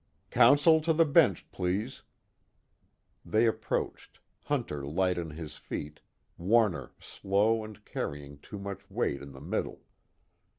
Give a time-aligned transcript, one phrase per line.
[0.31, 2.01] "Counsel to the bench, please."
[3.23, 5.99] They approached, Hunter light on his feet,
[6.39, 9.81] Warner slow and carrying too much weight in the middle.